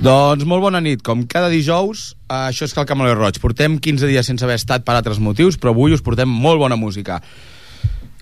[0.00, 1.02] Doncs molt bona nit.
[1.04, 3.36] Com cada dijous, això és Cal Camaleo Roig.
[3.42, 6.78] Portem 15 dies sense haver estat per altres motius, però avui us portem molt bona
[6.80, 7.18] música.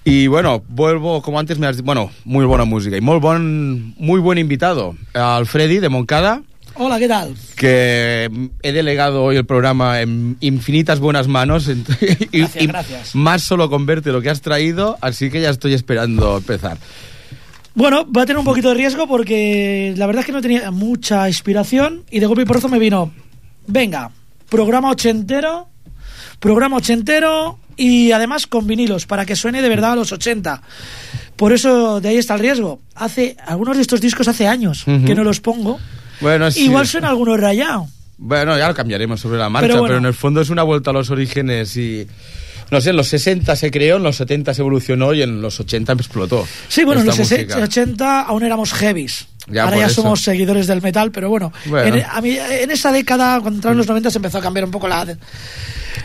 [0.02, 3.94] Y bueno, vuelvo, como antes me has dicho, bueno, muy buena música y muy buen,
[3.96, 6.42] muy buen invitado, al Freddy de Moncada.
[6.74, 7.36] Hola, ¿qué tal?
[7.54, 8.28] Que
[8.62, 11.68] he delegado hoy el programa en infinitas buenas manos.
[12.32, 13.14] y, gracias, gracias.
[13.14, 16.78] Más solo con verte lo que has traído, así que ya estoy esperando empezar.
[17.74, 20.70] Bueno, va a tener un poquito de riesgo porque la verdad es que no tenía
[20.70, 23.12] mucha inspiración y de golpe y porrazo me vino,
[23.66, 24.10] venga,
[24.48, 25.68] programa ochentero,
[26.40, 30.60] programa ochentero y además con vinilos para que suene de verdad a los 80.
[31.36, 32.80] Por eso de ahí está el riesgo.
[32.96, 35.78] Hace algunos de estos discos hace años que no los pongo.
[36.20, 36.64] Bueno, sí.
[36.64, 37.86] Igual suena algunos rayado.
[38.16, 40.92] Bueno, ya lo cambiaremos sobre la marcha, pero en el fondo es una vuelta a
[40.92, 42.08] los orígenes y
[42.70, 45.58] no sé, en los 60 se creó, en los 70 se evolucionó y en los
[45.60, 46.46] 80 explotó.
[46.68, 49.26] Sí, bueno, en los 80 aún éramos heavies.
[49.58, 53.58] Ahora ya somos seguidores del metal, pero bueno, En, a mí, en esa década, cuando
[53.58, 55.06] entraron los 90, se empezó a cambiar un poco la,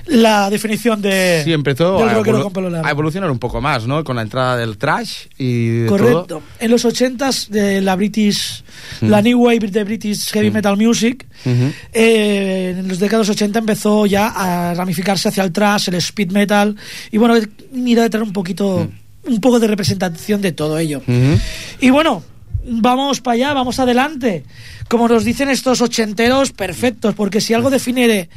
[0.07, 4.03] la definición de sí, empezó a, evolucionar un poco más, ¿no?
[4.03, 6.41] Con la entrada del trash y Correcto.
[6.59, 8.63] En los 80s de la British,
[9.01, 9.07] mm.
[9.07, 10.53] la New Wave de British Heavy mm.
[10.53, 15.95] Metal Music, eh, en los décadas 80 empezó ya a ramificarse hacia el trash, el
[15.95, 16.75] speed metal
[17.11, 17.35] y bueno,
[17.71, 18.89] mira de tener un poquito,
[19.25, 19.31] mm.
[19.31, 21.01] un poco de representación de todo ello.
[21.79, 22.23] Y bueno,
[22.65, 24.43] vamos para allá, vamos adelante.
[24.89, 28.29] Como nos dicen estos ochenteros, perfectos, porque si algo define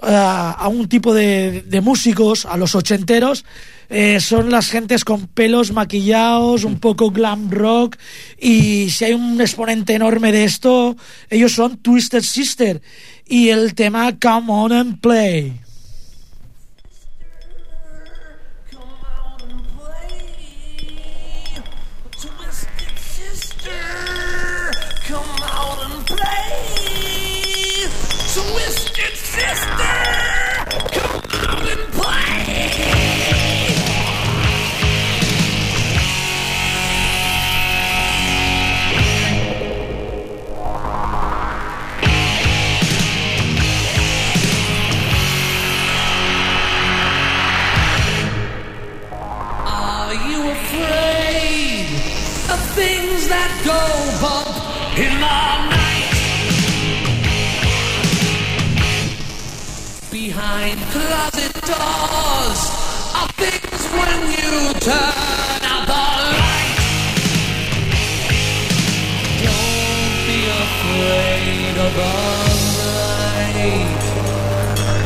[0.00, 3.44] a un tipo de, músicos, a los ochenteros,
[3.88, 7.96] eh, son las gentes con pelos maquillados, un poco glam rock,
[8.40, 10.96] y si hay un exponente enorme de esto,
[11.30, 12.82] ellos son Twisted Sister,
[13.26, 15.63] y el tema Come On and Play.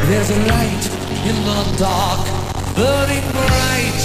[0.09, 0.85] There's a light
[1.29, 2.25] in the dark,
[2.75, 4.01] burning bright.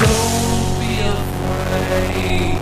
[0.00, 2.58] Don't be afraid.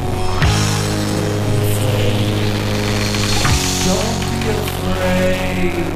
[3.86, 5.92] Don't be afraid.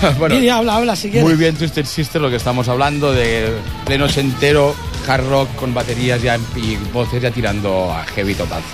[0.18, 1.28] bueno, Didi, habla, habla, si quieres.
[1.28, 3.52] muy bien Twisted Sister lo que estamos hablando de
[3.84, 4.74] pleno entero
[5.06, 8.64] hard rock con baterías ya y voces ya tirando a heavy total 100%.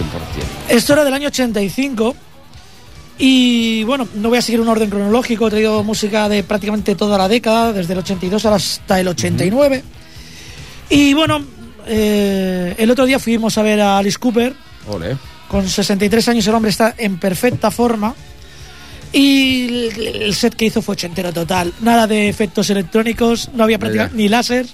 [0.68, 2.14] Esto era del año 85.
[3.18, 7.18] Y bueno, no voy a seguir un orden cronológico, he traído música de prácticamente toda
[7.18, 9.82] la década, desde el 82 hasta el 89.
[10.88, 11.44] Y bueno,
[11.86, 14.54] eh, el otro día fuimos a ver a Alice Cooper,
[14.88, 15.16] Ole.
[15.48, 18.14] con 63 años el hombre está en perfecta forma.
[19.12, 19.88] Y
[20.22, 21.72] el, set que hizo fue ochentero total.
[21.80, 24.66] Nada de efectos electrónicos, no había prácticamente ni láser,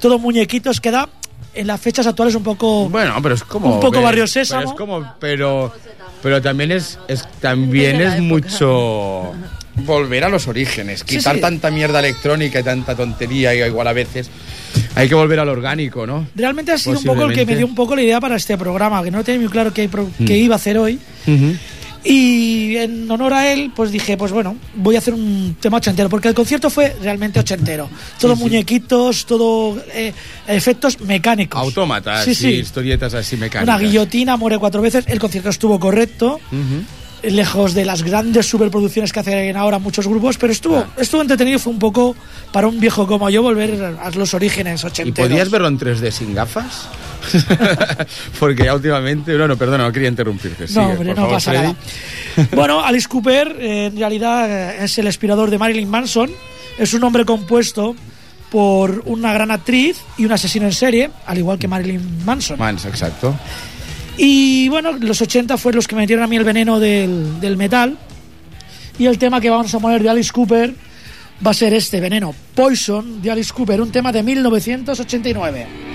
[0.00, 1.08] todo muñequitos, queda
[1.54, 2.88] en las fechas actuales un poco...
[2.88, 4.70] Bueno, pero es como Un poco pero- Barrio pero Sésamo.
[4.70, 5.72] es como pero
[6.22, 9.32] pero también es, es también es mucho
[9.84, 11.40] volver a los orígenes, quitar sí.
[11.40, 14.30] tanta mierda electrónica y tanta tontería y igual a veces
[14.94, 16.26] hay que volver al orgánico, ¿no?
[16.36, 18.56] Realmente ha sido un poco el que me dio un poco la idea para este
[18.56, 20.44] programa, que no tenía muy claro qué, qué Mm.
[20.44, 20.98] iba a hacer hoy.
[22.04, 26.08] Y en honor a él, pues dije, pues bueno, voy a hacer un tema ochentero,
[26.08, 27.88] porque el concierto fue realmente ochentero.
[28.18, 28.44] Todo Sí, sí.
[28.44, 30.12] muñequitos, todo eh,
[30.48, 31.60] efectos mecánicos.
[31.60, 32.48] Autómatas Sí, sí.
[32.54, 33.76] historietas así mecánicas.
[33.76, 35.04] Una guillotina, muere cuatro veces.
[35.06, 36.84] El concierto estuvo correcto, Ujú.
[37.22, 41.58] Lejos de las grandes superproducciones que hacen ahora muchos grupos, pero estuvo, estuvo entretenido.
[41.58, 42.16] Fue un poco
[42.52, 45.28] para un viejo como yo volver a los orígenes ¿Y ochenteros.
[45.28, 46.88] podías verlo en 3D sin gafas?
[48.40, 49.32] Porque ya últimamente...
[49.34, 50.66] No, no, perdona, no quería interrumpirte.
[50.74, 51.74] No, hombre, no favor, pasa nada.
[52.52, 56.30] Bueno, Alice Cooper eh, en realidad eh, es el inspirador de Marilyn Manson.
[56.78, 57.94] Es un nombre compuesto
[58.50, 62.58] por una gran actriz y un asesino en serie, al igual que Marilyn Manson.
[62.58, 63.34] Mans, exacto.
[64.16, 67.56] Y bueno, los 80 fue los que me metieron a mí el veneno del, del
[67.56, 67.96] metal.
[68.98, 70.74] Y el tema que vamos a poner de Alice Cooper
[71.44, 75.91] va a ser este, Veneno, Poison, de Alice Cooper, un tema de 1989.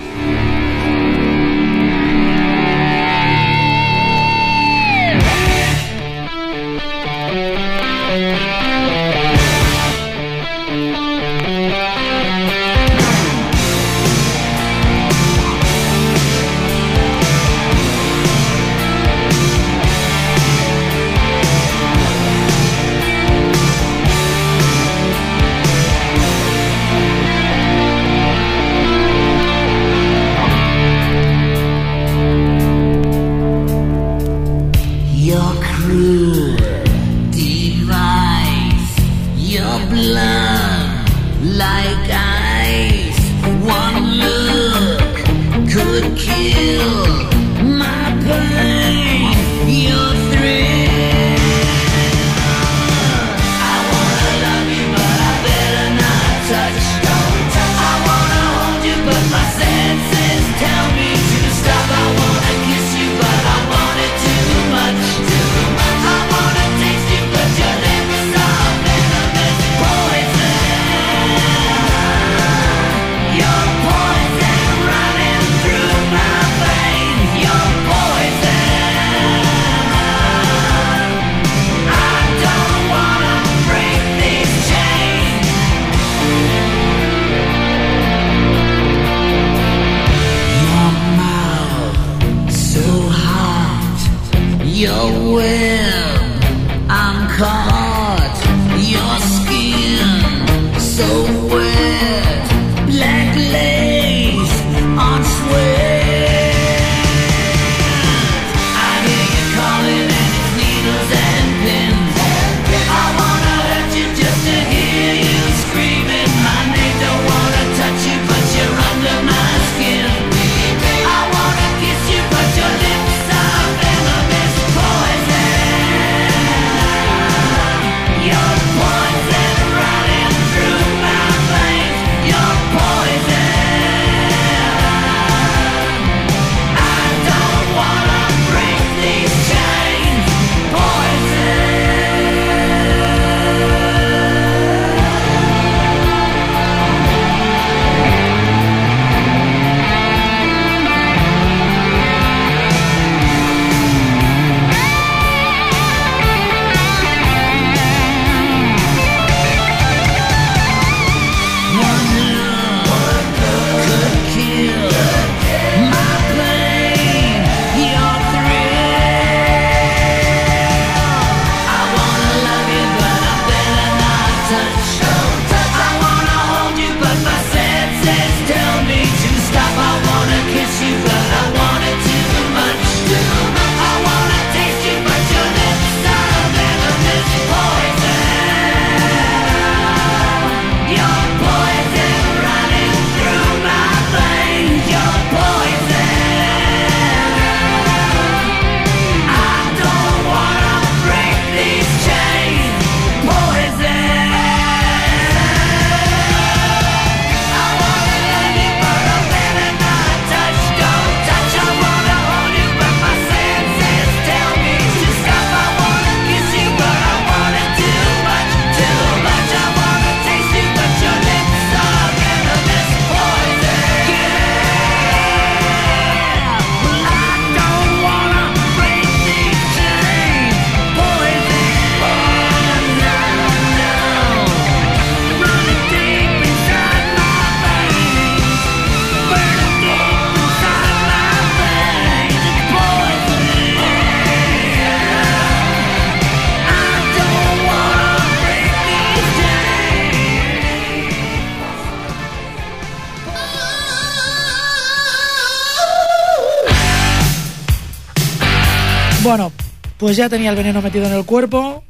[260.08, 261.84] Pues ya tenía el veneno metido en el cuerpo.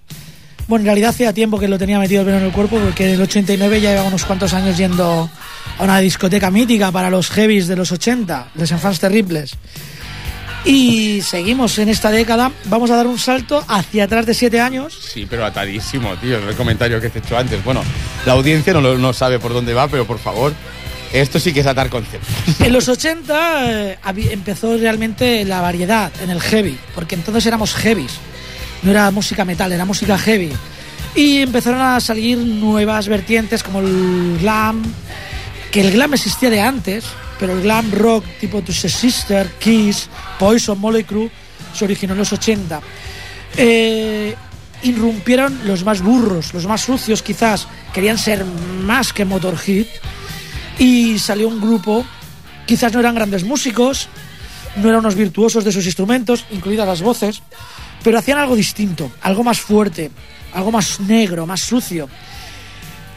[0.68, 3.06] Bueno, en realidad hacía tiempo que lo tenía metido el veneno en el cuerpo porque
[3.06, 5.30] en el 89 ya lleva unos cuantos años yendo
[5.78, 9.52] a una discoteca mítica para los heavies de los 80, les Enfants Terribles.
[10.66, 12.52] Y seguimos en esta década.
[12.66, 14.98] Vamos a dar un salto hacia atrás de 7 años.
[15.00, 16.40] Sí, pero atadísimo, tío.
[16.40, 17.64] El comentario que te he hecho antes.
[17.64, 17.84] Bueno,
[18.26, 20.56] la audiencia no, no sabe por dónde va, pero por favor,
[21.14, 22.30] esto sí que es atar conceptos.
[22.60, 24.00] En los 80 eh,
[24.32, 28.14] empezó realmente la variedad en el heavy, porque entonces éramos heavies.
[28.84, 30.52] No era música metal, era música heavy.
[31.16, 34.84] Y empezaron a salir nuevas vertientes como el glam,
[35.72, 37.06] que el glam existía de antes,
[37.40, 41.30] pero el glam rock tipo Twisted Sister, Kiss, Poison, Molly Crew
[41.74, 42.82] se originó en los 80.
[43.58, 44.36] Eh,
[44.84, 49.88] irrumpieron los más burros, los más sucios quizás, querían ser más que Motorhead
[50.80, 52.06] y salió un grupo,
[52.66, 54.10] quizás no eran grandes músicos,
[54.76, 57.42] no eran unos virtuosos de sus instrumentos, incluidas las voces,
[58.04, 60.12] pero hacían algo distinto, algo más fuerte,
[60.54, 62.08] algo más negro, más sucio.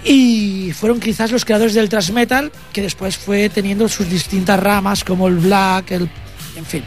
[0.02, 5.04] Y fueron quizás los creadores del thrash metal, que después fue teniendo sus distintas ramas,
[5.04, 6.10] como el black, el.
[6.56, 6.82] en fin.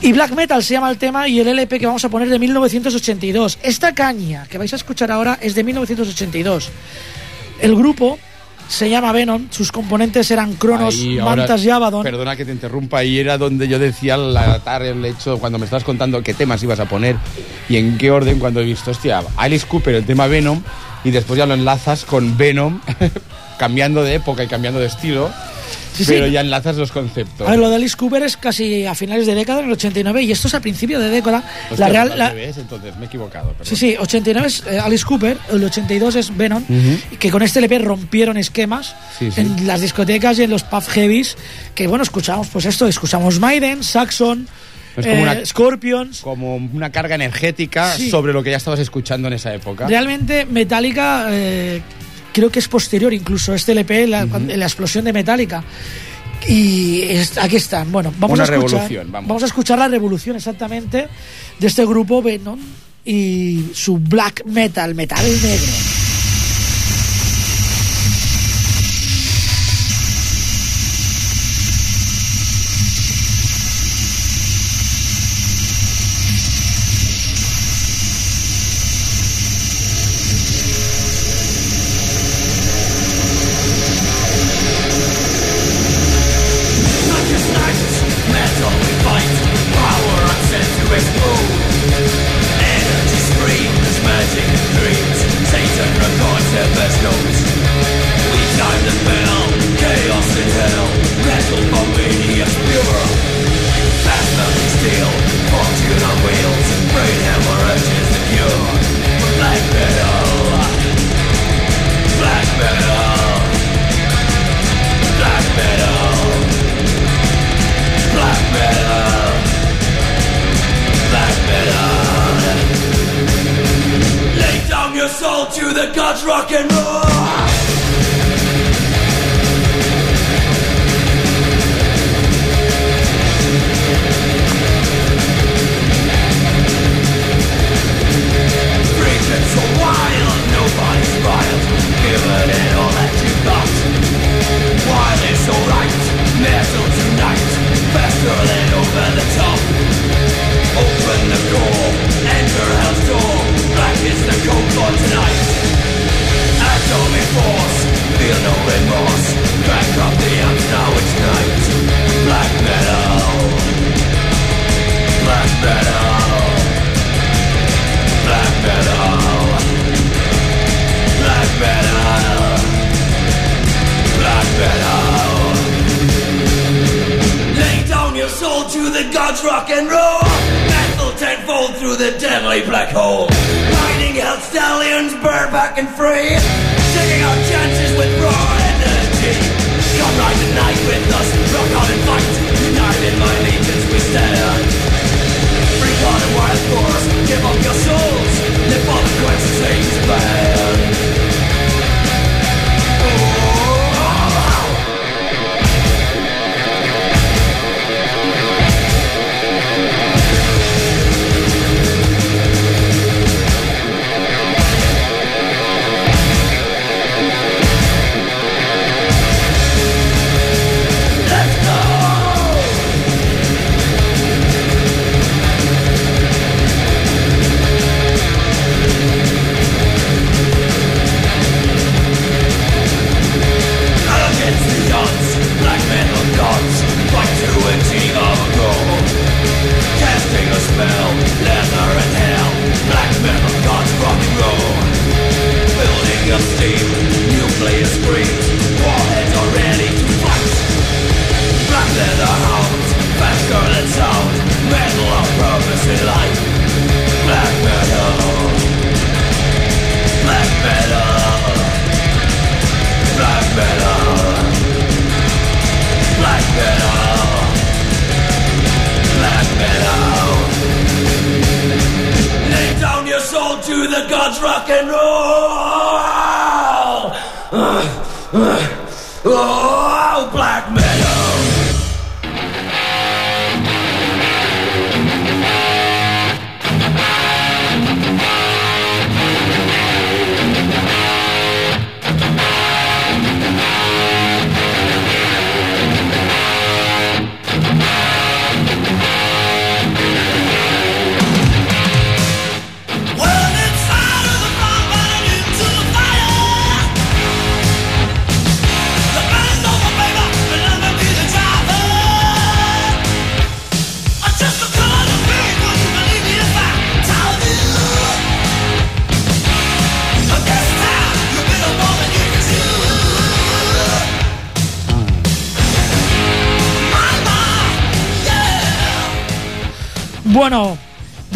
[0.00, 2.38] Y black metal se llama el tema y el LP que vamos a poner de
[2.38, 3.58] 1982.
[3.64, 6.70] Esta caña que vais a escuchar ahora es de 1982.
[7.60, 8.20] El grupo
[8.68, 12.02] se llama Venom, sus componentes eran Cronos, Ahí, ahora- Mantas y Abaddon.
[12.02, 15.64] Perdona que te interrumpa, ahí era donde yo decía al atar el hecho, cuando me
[15.64, 17.16] estabas contando qué temas ibas a poner
[17.68, 20.62] y en qué orden, cuando he visto, hostia, Alice Cooper, el tema Venom,
[21.04, 22.80] y después ya lo enlazas con Venom,
[23.58, 25.30] cambiando de época y cambiando de estilo,
[25.94, 26.12] Sí, sí.
[26.12, 27.46] pero ya enlazas los conceptos.
[27.46, 30.22] A ver, lo de Alice Cooper es casi a finales de década, en el 89,
[30.22, 31.42] y esto es a principio de década.
[31.70, 33.48] Hostia, la real, pues al la- revés, entonces me he equivocado.
[33.50, 33.66] perdón.
[33.66, 36.62] Sí, sí, 89 es eh, Alice Cooper, el 82 es Venom,
[37.12, 39.40] y que con este LP rompieron esquemas Sí, sí.
[39.40, 41.36] en las discotecas y en los pub heavies,
[41.74, 44.46] que bueno, escuchamos pues esto, escuchamos Maiden, Saxon,
[44.96, 46.20] Es como eh, una- Scorpions.
[46.20, 48.10] Como una carga energética Sí.
[48.10, 49.86] sobre lo que ya estabas escuchando en esa época.
[49.86, 51.82] Realmente Metallica eh,
[52.32, 55.62] creo que es posterior incluso a este LP, la, cuando- la explosión de Metallica.
[56.46, 57.90] Y es- aquí están.
[57.90, 59.42] Bueno, vamos Una a escuchar, revolución, vamos.
[59.42, 61.08] a escuchar la revolución exactamente
[61.58, 62.58] de este grupo Venom
[63.04, 65.72] y su black metal, metal negro.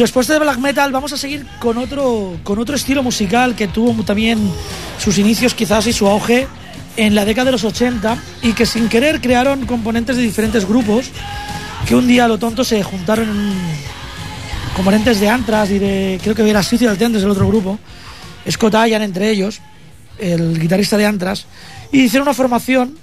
[0.02, 4.02] Después de black metal vamos a seguir con otro, con otro estilo musical que tuvo
[4.02, 4.38] también
[4.98, 6.46] sus inicios quizás y su auge
[6.96, 11.10] en la década de los 80 y que sin querer crearon componentes de diferentes grupos
[11.86, 13.52] que un día a lo tonto se juntaron en
[14.74, 17.78] componentes de Antras y de creo que era Suicidal Tendencies el otro grupo
[18.50, 19.60] Scott Ian entre ellos
[20.18, 21.46] el guitarrista de Antras
[21.92, 22.98] y hicieron una formación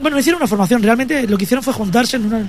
[0.00, 2.44] bueno no hicieron una formación realmente lo que hicieron fue juntarse en una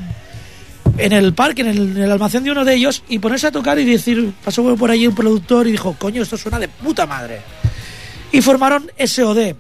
[1.01, 3.85] en el parque, en el, almacén de uno de ellos, y ponerse a tocar y
[3.85, 7.41] decir, pasó por allí un productor y dijo, coño, esto suena de puta madre.
[8.31, 9.55] Y formaron SOD,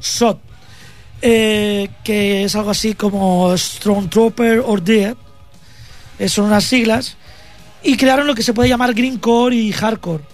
[0.00, 0.40] SOT,
[1.20, 5.14] eh, que es algo así como Strong Trooper or Dead,
[6.18, 7.16] eh, son unas siglas,
[7.82, 10.24] y crearon lo que se puede llamar Greencore y Hardcore.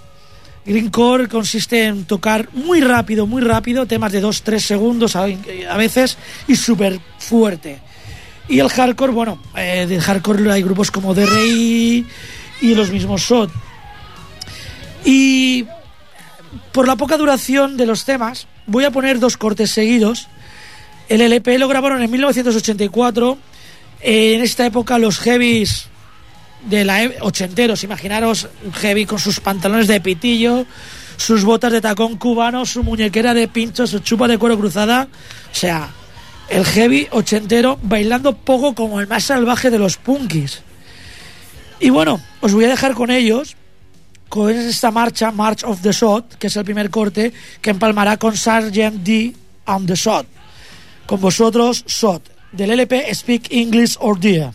[0.65, 6.17] Greencore consiste en tocar muy rápido, muy rápido, temas de 2-3 segundos a, a veces,
[6.47, 7.90] y súper fuerte.
[8.51, 12.05] Y el hardcore, bueno, eh, del hardcore hay grupos como DRI
[12.61, 13.51] y los mismos SOT.
[15.05, 15.65] Y
[16.73, 20.27] por la poca duración de los temas, voy a poner dos cortes seguidos.
[21.09, 23.39] El LP lo grabaron en 1984.
[24.01, 25.87] Eh, en esta época los heavies
[26.69, 28.49] de la e- ochenteros, imaginaros
[28.81, 30.67] heavy con sus pantalones de pitillo,
[31.17, 35.07] sus botas de tacón cubano, su muñequera de pinchos, su chupa de cuero cruzada.
[35.53, 35.89] O sea,
[36.51, 40.63] el heavy ochentero bailando poco como el más salvaje de los punkis.
[41.79, 43.57] Y bueno, os voy a dejar con ellos,
[44.29, 47.33] con esta marcha, March of the Shot, que es el primer corte,
[47.63, 49.03] que empalmará con Sgt.
[49.03, 49.35] D
[49.67, 50.27] on the Shot.
[51.07, 54.53] Con vosotros, Shot, del LP Speak English or Dear.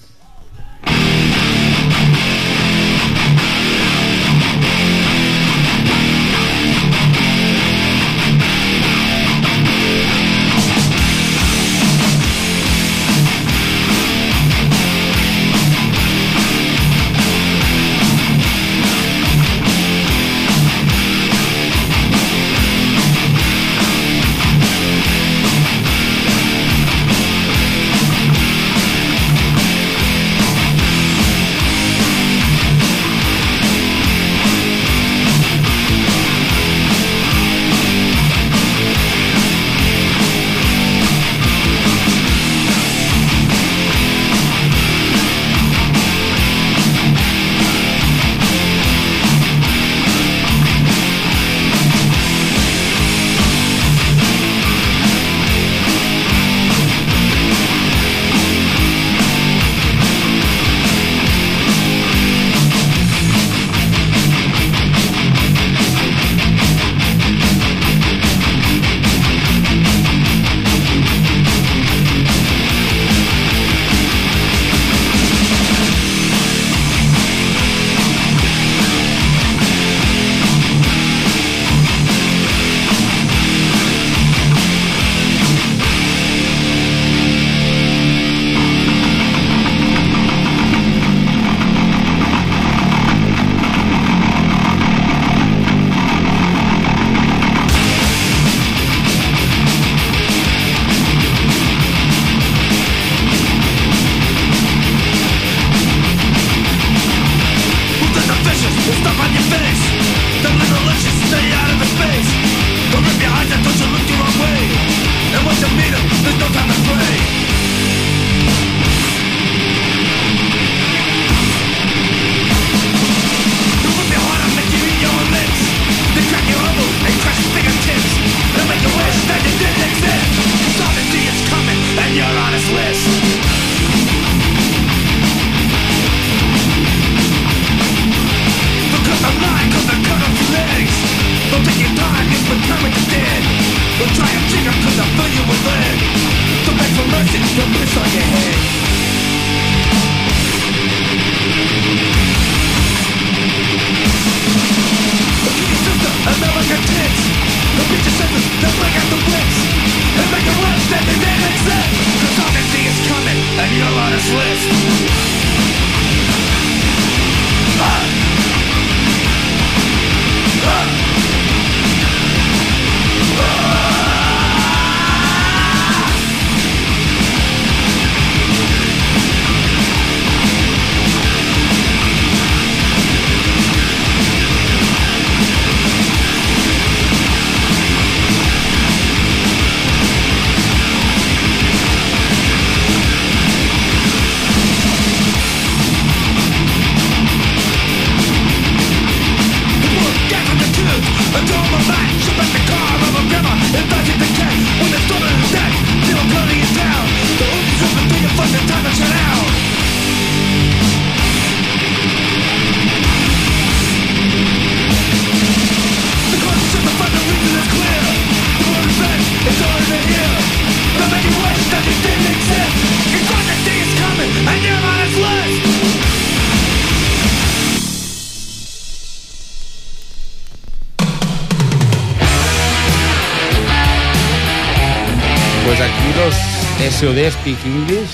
[237.06, 238.10] SOD Speak English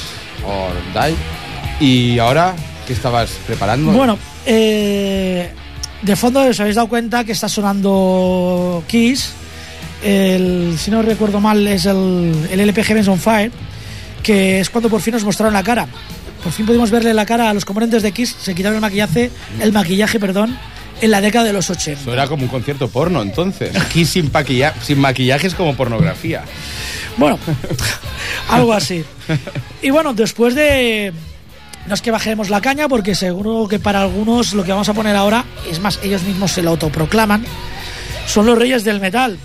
[0.46, 1.16] or Die.
[1.80, 2.54] Y ahora,
[2.86, 3.94] ¿qué estabas preparando?
[3.94, 5.50] Bueno, eh,
[6.02, 9.32] de fondo os habéis dado cuenta que está sonando Kiss.
[10.04, 13.52] El, si no recuerdo mal, es el, el LP Heavens on Fire,
[14.22, 15.88] que es cuando por fin nos mostraron la cara.
[16.44, 18.36] Por fin pudimos verle la cara a los componentes de Kiss.
[18.42, 20.58] Se quitaron el maquillaje, el maquillaje, perdón,
[21.00, 22.02] en la década de los 80.
[22.02, 23.74] Eso era como un concierto porno, entonces.
[23.74, 24.30] Aquí sin,
[24.82, 26.44] sin maquillaje es como pornografía.
[27.18, 27.38] Bueno,
[28.50, 29.04] algo así.
[29.82, 31.14] Y bueno, después de...
[31.88, 34.94] No es que bajemos la caña, porque seguro que para algunos lo que vamos a
[34.94, 37.44] poner ahora, es más, ellos mismos se lo autoproclaman,
[38.28, 39.38] son los reyes del metal.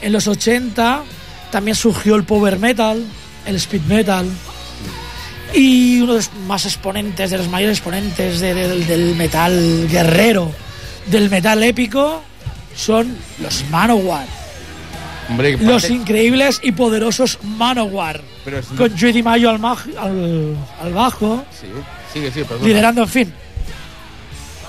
[0.00, 1.02] En los 80
[1.52, 3.04] también surgió el power metal,
[3.44, 4.26] el speed metal,
[5.54, 10.50] y uno de los más exponentes, de los mayores exponentes de- del- del metal guerrero,
[11.06, 12.22] del metal épico,
[12.74, 14.26] son los Manowar.
[15.28, 18.22] Hombre, Los increíbles y poderosos Manowar.
[18.44, 21.66] Pero es- Con Judy Mayo al, al, al bajo, Sí,
[22.12, 22.66] sigue, sí, perdona.
[22.66, 23.32] liderando, en fin.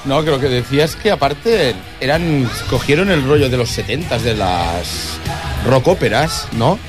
[0.06, 4.18] No, que lo que decías es que aparte eran cogieron el rollo de los 70
[4.20, 5.18] de las
[5.66, 6.80] rock óperas, ¿no?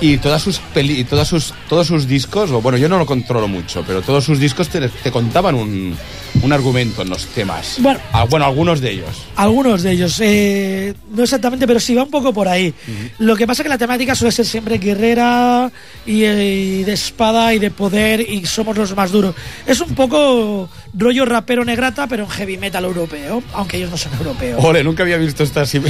[0.00, 3.06] Y todas sus peli, y todas sus todos sus discos, o bueno, yo no lo
[3.06, 5.96] controlo mucho, pero todos sus discos te, te contaban un,
[6.46, 7.76] un argumento en los temas.
[7.80, 8.00] Bueno.
[8.12, 9.24] Ah, bueno, algunos de ellos.
[9.34, 12.72] Algunos de ellos, eh, no exactamente, pero sí va un poco por ahí.
[13.18, 15.70] Lo que pasa que la temática suele ser siempre guerrera
[16.06, 19.34] y, eh, y de espada y de poder y somos los más duros.
[19.66, 24.12] Es un poco rollo rapero negrata, pero en heavy metal europeo, aunque ellos no son
[24.14, 24.64] europeos.
[24.64, 25.80] Ole, nunca había visto esta Sí,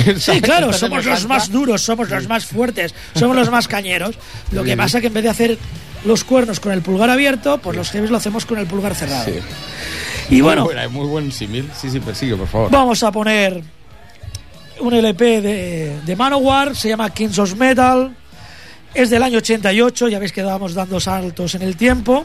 [0.41, 4.17] claro, somos los más duros, somos los más fuertes, somos los más cañeros.
[4.53, 5.59] Lo que pasa que en vez de hacer
[6.07, 9.27] los cuernos con el pulgar abierto, pues los heavies lo hacemos con el pulgar cerrado.
[9.27, 9.41] Sí.
[10.31, 11.71] Y bueno, Muy, buena, muy buen símil.
[11.79, 12.71] Sí, sí, persigue, por favor.
[12.71, 13.63] vamos a poner
[14.81, 18.15] un LP de, de Manowar, se llama Kings of Metal,
[18.95, 22.25] es del año 88, ya veis que dábamos dando saltos en el tiempo,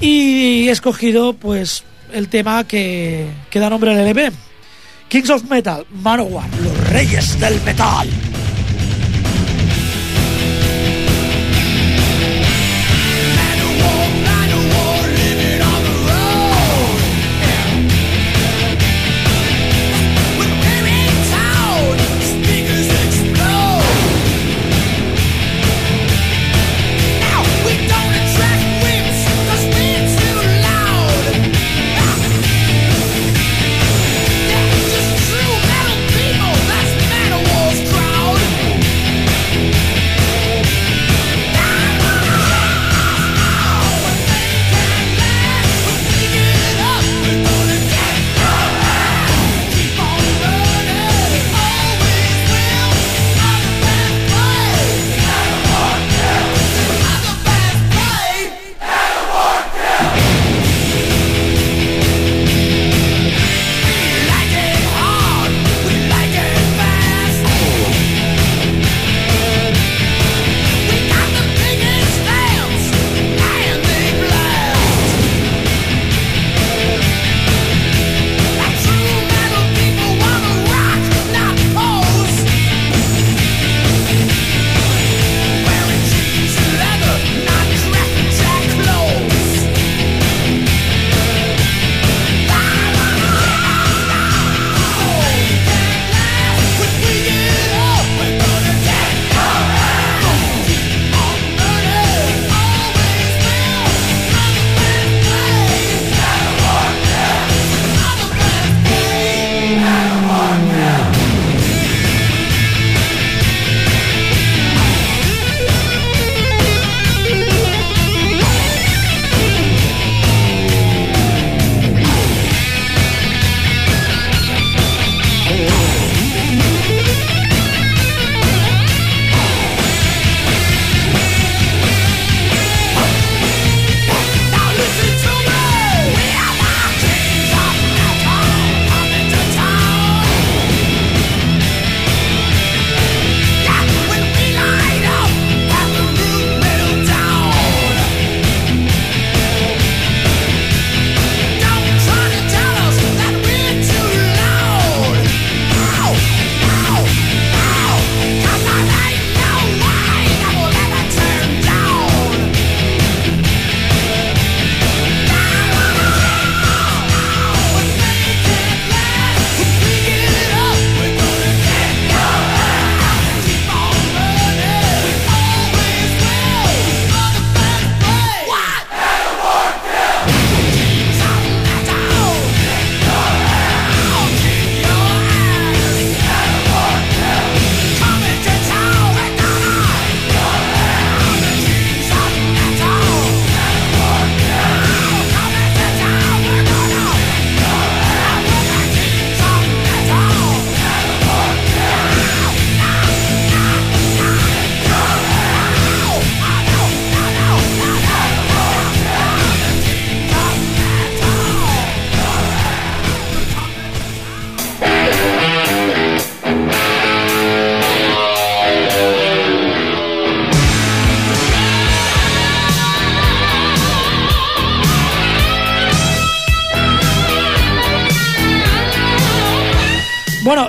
[0.00, 4.32] y he escogido pues el tema que, que da nombre al LP.
[5.08, 8.08] Kings of Metal, Manowar, los reyes del metal.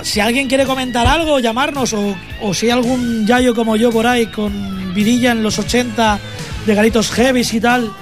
[0.02, 4.06] Si alguien quiere comentar algo, llamarnos, o, o si hay algún yayo como yo por
[4.06, 6.18] ahí con vidilla en los 80
[6.66, 7.92] de garitos heavies y tal,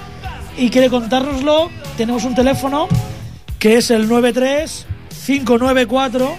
[0.57, 2.87] y quiere contárnoslo, tenemos un teléfono
[3.57, 4.85] que es el 93
[5.25, 6.35] 594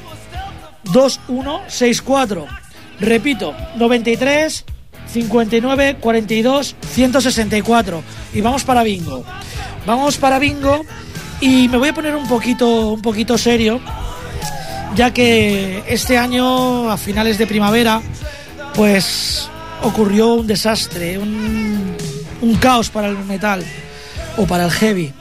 [0.85, 2.47] 2164.
[2.99, 4.65] Repito, 93
[5.07, 8.03] 59 42 164.
[8.35, 9.25] Y vamos para bingo.
[9.87, 10.85] Vamos para bingo
[11.41, 13.81] y me voy a poner un poquito un poquito serio
[14.95, 18.01] ya que este año, a finales de primavera,
[18.75, 19.49] pues
[19.83, 21.97] ocurrió un desastre, un,
[22.61, 23.65] caos para el metal
[24.37, 25.13] o para el heavy.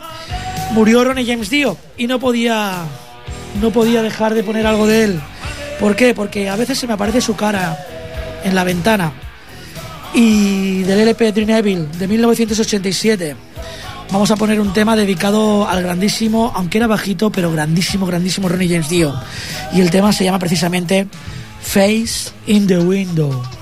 [0.71, 2.83] Murió Ronnie James Dio y no podía,
[3.61, 5.21] no podía dejar de poner algo de él.
[5.79, 6.13] ¿Por qué?
[6.13, 7.77] Porque a veces se me aparece su cara
[8.43, 9.13] en la ventana.
[10.13, 13.35] Y del LP Dream Evil de 1987
[14.11, 18.69] vamos a poner un tema dedicado al grandísimo, aunque era bajito, pero grandísimo, grandísimo Ronnie
[18.69, 19.13] James Dio.
[19.73, 21.07] Y el tema se llama precisamente
[21.61, 23.58] Face in the Window.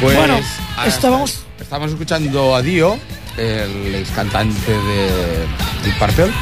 [0.00, 0.38] Pues, Bueno,
[0.86, 2.98] estábamos- Estábamos escuchando a Dio,
[3.36, 5.08] el ex cantante de
[5.84, 6.32] Deep Purple.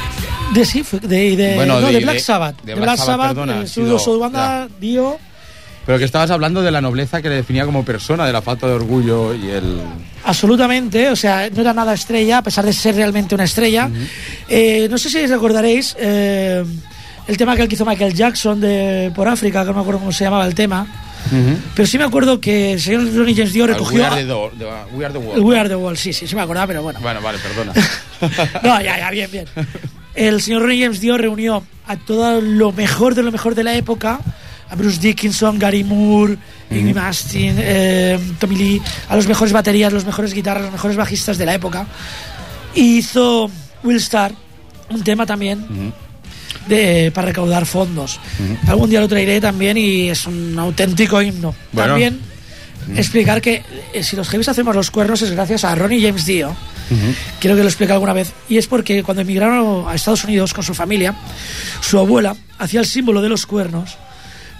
[0.53, 2.57] De sí, de, de, Bueno, no, de, de- Black de- Sabbath.
[2.63, 5.19] de De, Black Black Sabbath, Sabbath, perdona, eh, su, sido- su banda Dio.
[5.87, 8.67] Pero que estabas hablando de la nobleza que le definía como persona, de la falta
[8.67, 9.81] de orgullo y el...
[10.25, 13.89] Absolutamente, o sea, no era nada estrella, a pesar de ser realmente una estrella.
[14.49, 16.65] Eh, no sé si recordaréis eh,
[17.29, 20.25] el tema que hizo Michael Jackson de por África, que no me acuerdo cómo se
[20.25, 20.87] llamaba el tema,
[21.75, 23.99] pero sí me acuerdo que el señor Ronnie James Dio recogió...
[23.99, 25.43] We Are the, the- We Are the World.
[25.45, 27.01] We Are the World, sí, sí, sí me acordaba, pero bueno.
[27.01, 27.73] Bueno, vale, perdona.
[28.63, 29.45] No, ya, ya, bien, bien.
[30.15, 33.75] El señor Ronnie James Dio reunió a todo lo mejor de lo mejor de la
[33.75, 34.21] época,
[34.69, 36.37] a Bruce Dickinson, Gary Moore,
[36.71, 41.39] Iggy Mastin, eh, Tommy Lee, a los mejores baterías, los mejores guitarras, los mejores bajistas
[41.39, 41.87] de la época.
[42.75, 43.51] Y hizo
[43.85, 44.33] Will Star,
[44.91, 45.93] un tema también
[46.69, 48.21] de, para recaudar fondos.
[48.67, 51.55] Algún día lo traeré también y es un auténtico himno.
[51.73, 51.93] Bueno.
[51.93, 52.21] También
[52.95, 53.63] explicar que
[53.93, 56.55] eh, si los heavies hacemos los cuernos es gracias a Ronnie James Dio.
[57.41, 58.33] Quiero que lo explique alguna vez.
[58.49, 61.17] Y es porque cuando emigraron a Estados Unidos con su familia,
[61.81, 63.97] su abuela hacía el símbolo de los cuernos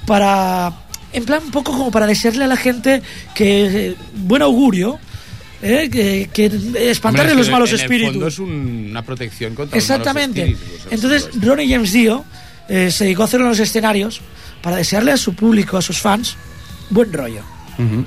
[0.07, 0.73] para,
[1.13, 3.03] en plan, un poco como para desearle a la gente
[3.35, 4.99] que eh, buen augurio,
[5.85, 6.47] eh, que, que
[6.91, 8.13] espantarle Hombre, los malos en el espíritus.
[8.13, 10.41] fondo es un- una protección contra Exactamente.
[10.51, 10.93] los malos espíritus.
[10.93, 11.43] Entonces.
[11.47, 12.25] Ronnie James Dio
[12.69, 14.21] eh, se dedicó a hacerlo en los escenarios
[14.63, 16.37] para desearle a su público, a sus fans,
[16.91, 17.43] buen rollo.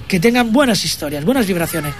[0.07, 1.93] Que tengan buenas historias, buenas vibraciones.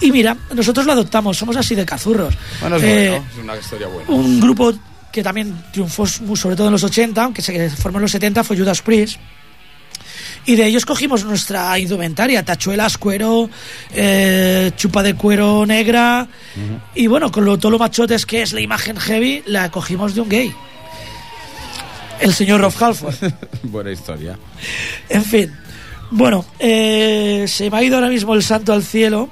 [0.00, 2.34] Y mira, nosotros lo adoptamos, somos así de cazurros.
[2.62, 4.10] Bueno, es Eh, bueno, es una historia buena.
[4.10, 4.72] un grupo
[5.12, 8.56] que también triunfó sobre todo en los 80, aunque se formó en los 70, fue
[8.56, 9.18] Judas Priest.
[10.46, 13.50] Y de ellos cogimos nuestra indumentaria, tachuelas, cuero,
[13.92, 16.26] eh, chupa de cuero negra.
[16.94, 20.20] Y bueno, con lo, todo lo machotes que es la imagen heavy, la cogimos de
[20.22, 20.54] un gay.
[22.20, 23.14] El señor Rob Halford.
[23.62, 24.38] Buena historia.
[25.08, 25.52] En fin.
[26.10, 29.30] Bueno, eh, se me ha ido ahora mismo el santo al cielo,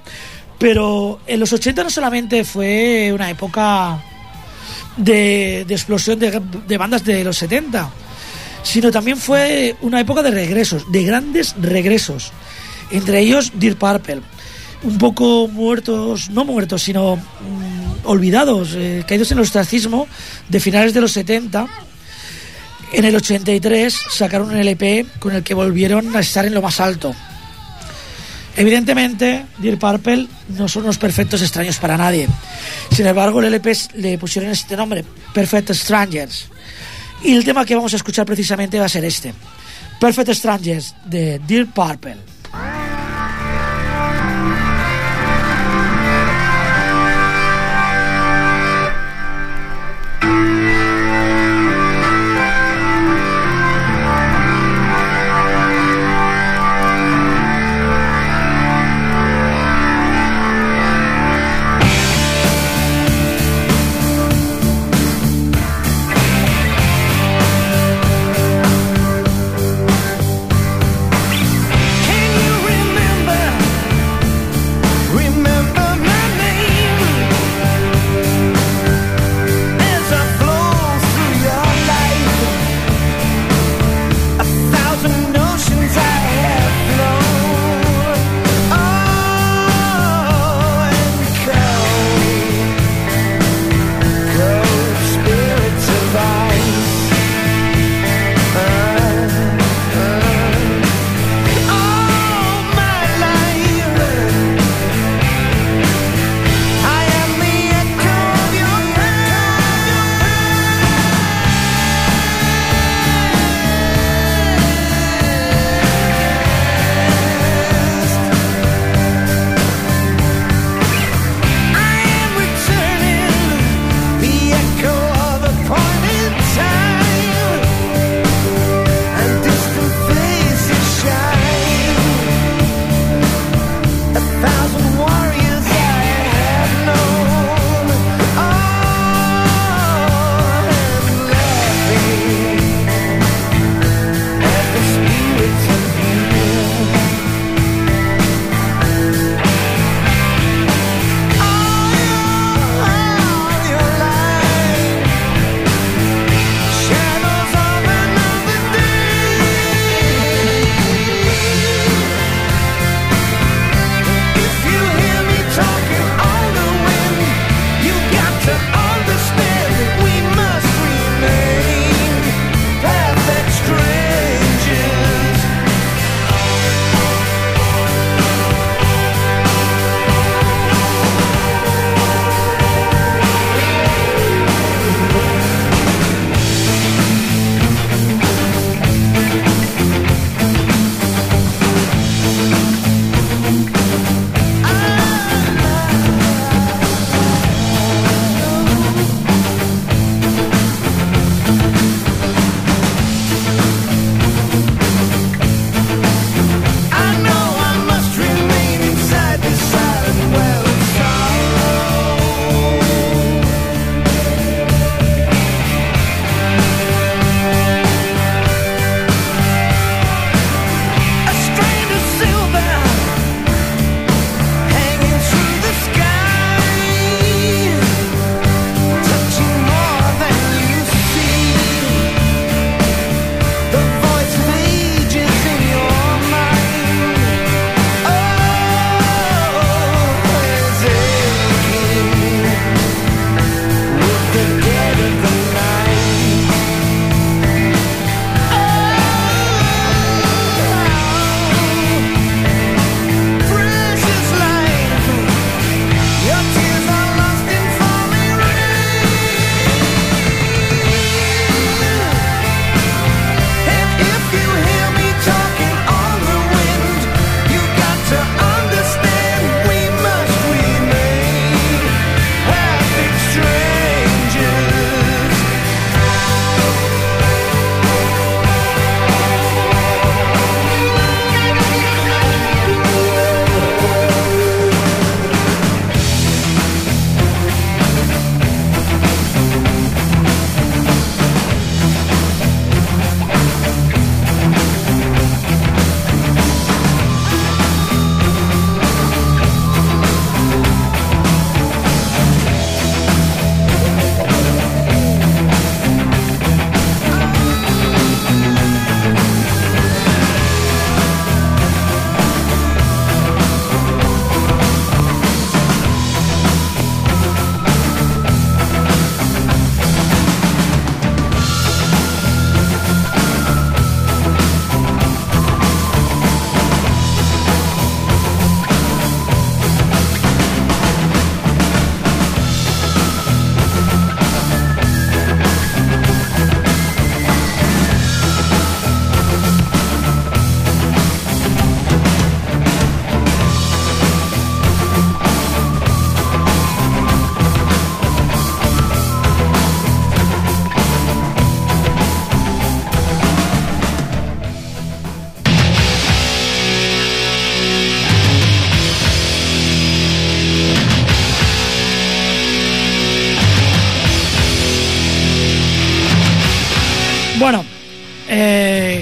[0.59, 4.03] pero en los 80 no solamente fue una época
[4.97, 7.91] de, de explosión de, de bandas de los 70,
[8.63, 12.33] sino también fue una época de regresos, de grandes regresos.
[12.91, 14.23] Entre ellos Dear Purple,
[14.83, 20.07] un poco muertos, no muertos, sino mm, olvidados, eh, caídos en el ostracismo
[20.49, 21.67] de finales de los 70
[22.93, 26.81] en el 83 sacaron un LP con el que volvieron a estar en lo más
[26.81, 27.15] alto.
[28.57, 32.29] Evidentemente, Dear Purple no son unos perfectos extraños para nadie.
[32.91, 36.49] Sin embargo, el LP le pusieron este nombre, Perfect Strangers.
[37.23, 39.35] Y el tema que vamos a escuchar precisamente va a ser este,
[40.01, 42.17] Perfect Strangers de Dear Purple.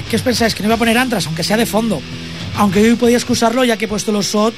[0.09, 0.55] ¿Qué os pensáis?
[0.55, 2.01] Que no iba a poner Antras, aunque sea de fondo.
[2.57, 4.55] Aunque hoy podía excusarlo ya que he puesto los SOT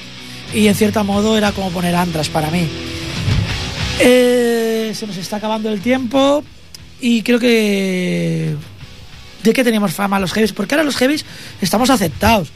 [0.55, 2.69] y en cierto modo era como poner Antras para mí.
[4.01, 6.45] Eh, se nos está acabando el tiempo
[7.01, 8.55] y creo que...
[9.43, 10.53] ¿De qué teníamos fama los heavies?
[10.53, 11.25] Porque ahora los heavies
[11.61, 12.49] estamos aceptados.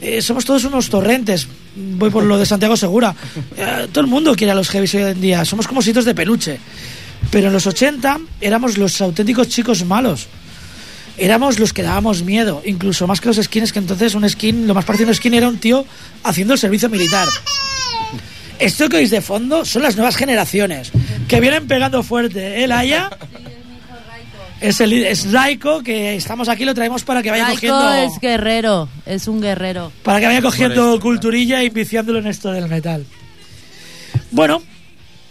[0.00, 1.46] Eh, somos todos unos torrentes.
[1.76, 3.14] Voy por lo de Santiago Segura.
[3.56, 5.44] Eh, todo el mundo quiere a los heavies hoy en día.
[5.44, 6.58] Somos como sitios de peluche.
[7.30, 10.28] Pero en los 80 éramos los auténticos chicos malos.
[11.20, 14.72] Éramos los que dábamos miedo, incluso más que los skins, que entonces un skin, lo
[14.72, 15.84] más parecido a un skin era un tío
[16.24, 17.28] haciendo el servicio militar.
[18.58, 20.90] Esto que oís de fondo son las nuevas generaciones,
[21.28, 22.64] que vienen pegando fuerte.
[22.64, 23.10] El Aya
[24.62, 27.94] es, el, es Raiko, que estamos aquí, lo traemos para que vaya Raiko cogiendo...
[27.94, 29.92] es guerrero, es un guerrero.
[30.02, 31.00] Para que vaya cogiendo esto.
[31.00, 33.04] culturilla y viciándolo en esto del metal.
[34.30, 34.62] Bueno,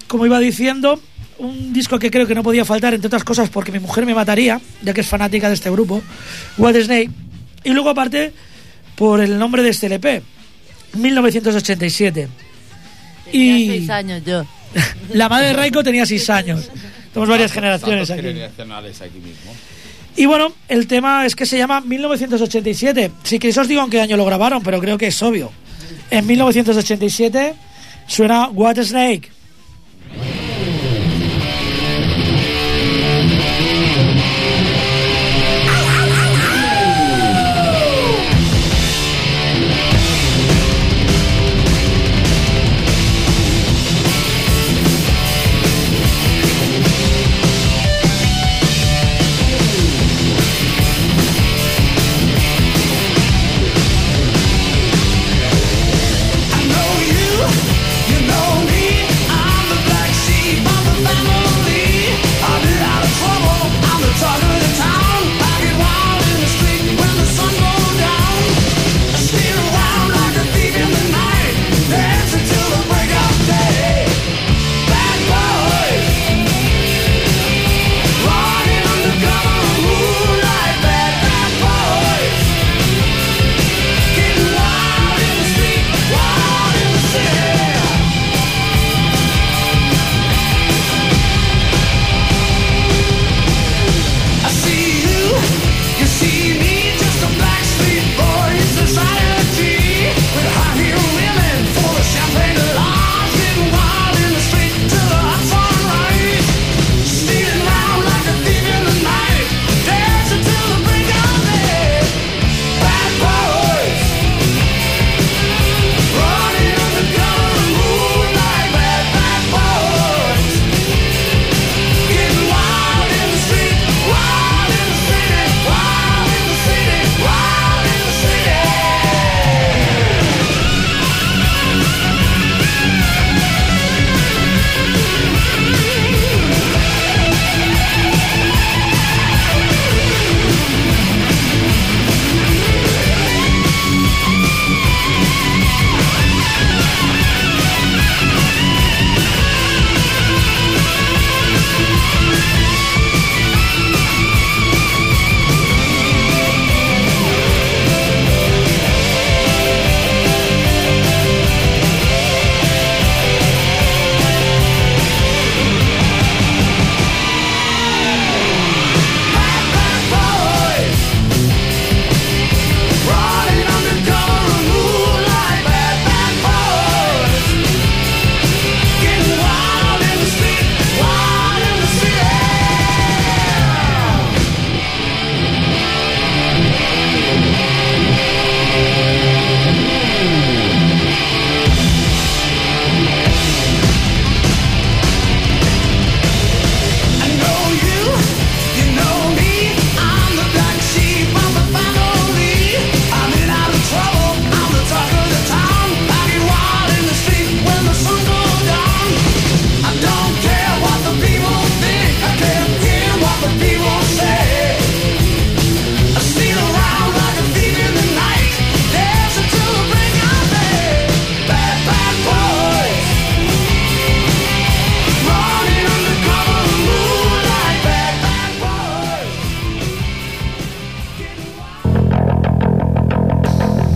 [0.08, 1.02] como iba diciendo,
[1.40, 4.14] un disco que creo que no podía faltar, entre otras cosas, porque mi mujer me
[4.14, 6.02] mataría, ya que es fanática de este grupo,
[6.58, 7.10] White Snake.
[7.64, 8.34] Y luego, aparte,
[8.96, 10.22] por el nombre de este LP,
[10.94, 12.28] 1987.
[13.26, 14.46] Tenía Y seis años yo.
[15.14, 16.70] la madre de Raiko tenía 6 años.
[17.14, 18.22] Tenemos varias generaciones aquí.
[18.22, 19.56] generacionales aquí mismo.
[20.16, 23.12] Y bueno, el tema es que se llama 1987.
[23.24, 25.52] Si queréis os digo en qué año lo grabaron, pero creo que es obvio.
[26.12, 27.54] En 1987
[28.08, 29.32] suena What Snake.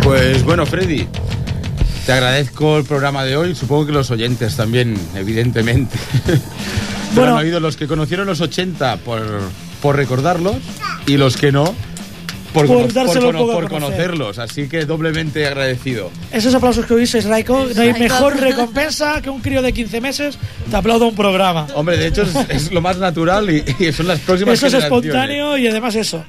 [0.04, 1.08] Pues bueno, Freddy,
[2.06, 3.56] te agradezco el programa de hoy.
[3.56, 5.97] Supongo que los oyentes también, evidentemente.
[6.26, 6.39] Pero
[7.16, 7.38] Bueno.
[7.38, 9.22] han oído los que conocieron los 80 por,
[9.82, 10.56] por recordarlos
[11.06, 11.64] y los que no,
[12.54, 13.95] por, por cono- dárselo por un poco a por conocer.
[14.10, 14.39] conocerlos.
[14.39, 16.12] Así que doblemente agradecido.
[16.32, 20.38] Esos aplausos que oísteis, Raiko, no hay mejor recompensa que un crío de 15 meses
[20.70, 21.68] te aplauda un programa.
[21.76, 24.74] Hombre, de hecho es, es lo más natural y, y son las próximas Eso es
[24.84, 26.26] espontáneo y además eso.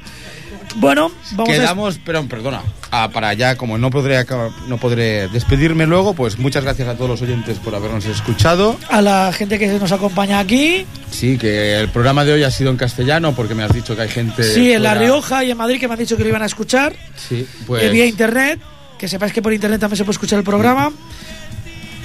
[0.76, 1.52] Bueno, vamos a...
[1.52, 6.38] Quedamos, pero perdona, ah, para allá, como no podré, acabar- no podré despedirme luego, pues
[6.38, 8.76] muchas gracias a todos los oyentes por habernos escuchado.
[8.90, 12.70] A la gente que nos acompaña aquí, Sí, que el programa de hoy ha sido
[12.70, 14.42] en castellano porque me has dicho que hay gente.
[14.42, 15.04] sí, en La fuera.
[15.04, 17.46] Rioja y en Madrid que me han dicho que lo iban a escuchar Sí, eh,
[17.66, 17.92] pues.
[17.92, 18.60] vía internet.
[18.98, 20.90] Que sepáis que por internet también se puede escuchar el programa.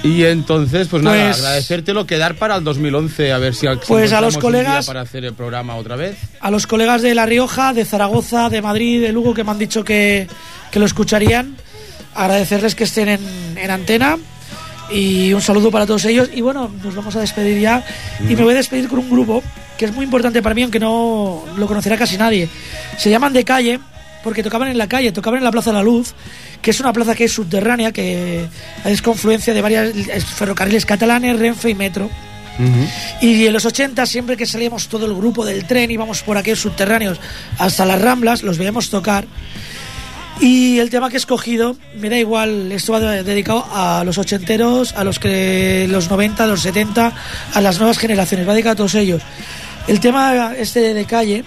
[0.02, 4.20] Y entonces, pues, nada, Pues- agradecértelo, quedar para el 2011, a ver si, Pues a
[4.22, 6.16] los colegas- para hacer el programa otra vez.
[6.40, 9.58] A los colegas de La Rioja, de Zaragoza, de Madrid, de Lugo que me han
[9.58, 10.26] dicho que,
[10.70, 11.54] que lo escucharían.
[12.14, 13.20] Agradecerles que estén en,
[13.58, 14.16] en antena.
[14.90, 16.30] Y un saludo para todos ellos.
[16.34, 17.84] Y bueno, nos vamos a despedir ya.
[18.28, 19.42] Y me voy a despedir con un grupo
[19.78, 22.48] que es muy importante para mí, aunque no lo conocerá casi nadie.
[22.98, 23.78] Se llaman De Calle,
[24.22, 26.14] porque tocaban en la calle, tocaban en la Plaza de la Luz,
[26.62, 28.46] que es una plaza que es subterránea, que
[28.84, 29.92] es confluencia de varios
[30.36, 32.10] ferrocarriles catalanes, Renfe y Metro.
[33.22, 36.60] Y en los 80, siempre que salíamos todo el grupo del tren, íbamos por aquellos
[36.60, 37.18] subterráneos
[37.58, 39.24] hasta las Ramblas, los veíamos tocar.
[40.40, 44.16] Y el tema que he escogido, me da igual, esto va de- dedicado a los
[44.16, 47.12] ochenteros, a los que los 90, los 70,
[47.54, 49.22] a las nuevas generaciones, va dedicado a todos ellos.
[49.86, 51.44] El tema este de calle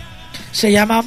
[0.52, 1.04] se llama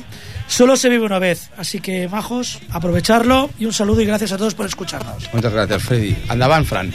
[0.47, 4.38] Solo se vive una vez, así que majos, aprovecharlo y un saludo y gracias a
[4.38, 5.28] todos por escucharnos.
[5.32, 6.16] Muchas gracias, Freddy.
[6.28, 6.92] Andaban, Fran.